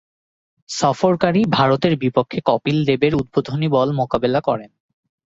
সফরকারী 0.69 1.41
ভারতের 1.49 1.93
বিপক্ষে 1.97 2.39
কপিল 2.45 2.77
দেবের 2.85 3.13
উদ্বোধনী 3.15 3.67
বল 3.67 3.89
মোকাবেলা 3.91 4.39
করেন। 4.41 4.71